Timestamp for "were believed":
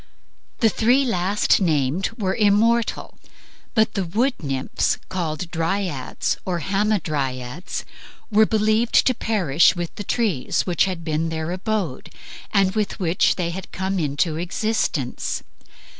8.31-9.05